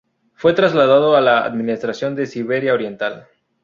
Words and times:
Fue 0.33 0.53
trasladado 0.53 1.15
a 1.15 1.21
la 1.21 1.45
administración 1.45 2.15
de 2.15 2.25
Siberia 2.25 2.73
Oriental. 2.73 3.27